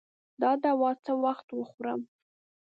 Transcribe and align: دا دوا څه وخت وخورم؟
دا 0.41 0.51
دوا 0.63 0.91
څه 1.05 1.11
وخت 1.25 1.47
وخورم؟ 1.53 2.01